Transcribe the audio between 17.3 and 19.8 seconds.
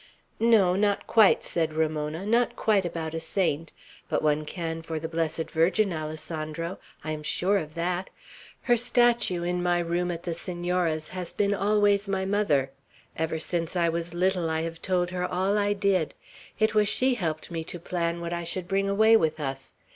me to plan what I should bring away with us.